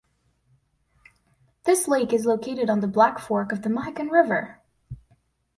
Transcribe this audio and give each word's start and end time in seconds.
This 1.65 1.87
lake 1.87 2.11
is 2.11 2.25
located 2.25 2.71
on 2.71 2.79
the 2.79 2.87
Black 2.87 3.19
Fork 3.19 3.51
of 3.51 3.61
the 3.61 3.69
Mohican 3.69 4.07
River. 4.07 4.59